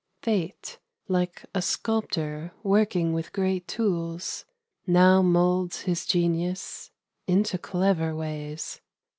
[0.23, 4.45] Fate, like a sculptor working with great tools,
[4.87, 6.89] Now moulds his genius
[7.27, 8.81] into clever ways.